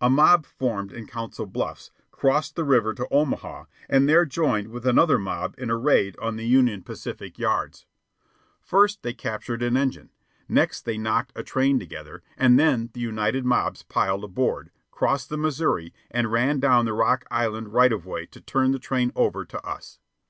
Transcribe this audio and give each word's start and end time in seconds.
A 0.00 0.08
mob 0.08 0.46
formed 0.46 0.90
in 0.90 1.06
Council 1.06 1.44
Bluffs, 1.44 1.90
crossed 2.10 2.56
the 2.56 2.64
river 2.64 2.94
to 2.94 3.06
Omaha, 3.10 3.64
and 3.90 4.08
there 4.08 4.24
joined 4.24 4.68
with 4.68 4.86
another 4.86 5.18
mob 5.18 5.54
in 5.58 5.68
a 5.68 5.76
raid 5.76 6.16
on 6.18 6.36
the 6.36 6.46
Union 6.46 6.82
Pacific 6.82 7.38
yards. 7.38 7.84
First 8.62 9.02
they 9.02 9.12
captured 9.12 9.62
an 9.62 9.76
engine, 9.76 10.08
next 10.48 10.86
they 10.86 10.96
knocked 10.96 11.32
a 11.36 11.42
train 11.42 11.78
together, 11.78 12.22
and 12.38 12.58
then 12.58 12.88
the 12.94 13.00
united 13.00 13.44
mobs 13.44 13.82
piled 13.82 14.24
aboard, 14.24 14.70
crossed 14.90 15.28
the 15.28 15.36
Missouri, 15.36 15.92
and 16.10 16.32
ran 16.32 16.58
down 16.58 16.86
the 16.86 16.94
Rock 16.94 17.26
Island 17.30 17.74
right 17.74 17.92
of 17.92 18.06
way 18.06 18.24
to 18.24 18.40
turn 18.40 18.70
the 18.70 18.78
train 18.78 19.12
over 19.14 19.44
to 19.44 19.62
us. 19.62 19.98